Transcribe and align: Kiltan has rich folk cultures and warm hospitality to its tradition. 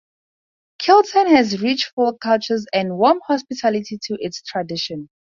Kiltan 0.81 1.27
has 1.29 1.61
rich 1.61 1.91
folk 1.95 2.19
cultures 2.21 2.65
and 2.73 2.97
warm 2.97 3.19
hospitality 3.27 3.99
to 4.01 4.17
its 4.19 4.41
tradition. 4.41 5.11